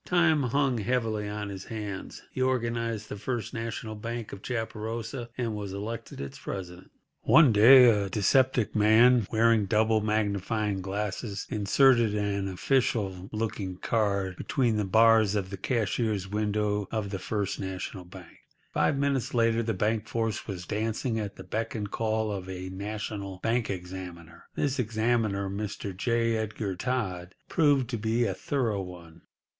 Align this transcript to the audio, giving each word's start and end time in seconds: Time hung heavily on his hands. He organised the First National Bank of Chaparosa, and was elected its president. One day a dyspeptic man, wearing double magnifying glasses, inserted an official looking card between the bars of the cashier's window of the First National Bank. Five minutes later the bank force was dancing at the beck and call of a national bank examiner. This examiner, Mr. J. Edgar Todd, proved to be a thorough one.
Time 0.03 0.41
hung 0.41 0.79
heavily 0.79 1.29
on 1.29 1.49
his 1.49 1.65
hands. 1.65 2.23
He 2.31 2.41
organised 2.41 3.07
the 3.07 3.17
First 3.17 3.53
National 3.53 3.93
Bank 3.93 4.33
of 4.33 4.41
Chaparosa, 4.41 5.29
and 5.37 5.53
was 5.55 5.73
elected 5.73 6.19
its 6.19 6.39
president. 6.39 6.89
One 7.21 7.51
day 7.53 7.87
a 7.87 8.09
dyspeptic 8.09 8.75
man, 8.75 9.27
wearing 9.31 9.67
double 9.67 10.01
magnifying 10.01 10.81
glasses, 10.81 11.45
inserted 11.51 12.15
an 12.15 12.47
official 12.47 13.29
looking 13.31 13.77
card 13.77 14.37
between 14.37 14.77
the 14.77 14.85
bars 14.85 15.35
of 15.35 15.51
the 15.51 15.57
cashier's 15.57 16.27
window 16.27 16.87
of 16.89 17.11
the 17.11 17.19
First 17.19 17.59
National 17.59 18.03
Bank. 18.03 18.39
Five 18.73 18.97
minutes 18.97 19.35
later 19.35 19.61
the 19.61 19.75
bank 19.75 20.07
force 20.07 20.47
was 20.47 20.65
dancing 20.65 21.19
at 21.19 21.35
the 21.35 21.43
beck 21.43 21.75
and 21.75 21.91
call 21.91 22.31
of 22.31 22.49
a 22.49 22.69
national 22.69 23.37
bank 23.43 23.69
examiner. 23.69 24.45
This 24.55 24.79
examiner, 24.79 25.47
Mr. 25.47 25.95
J. 25.95 26.37
Edgar 26.37 26.75
Todd, 26.75 27.35
proved 27.47 27.87
to 27.91 27.99
be 27.99 28.25
a 28.25 28.33
thorough 28.33 28.81
one. 28.81 29.21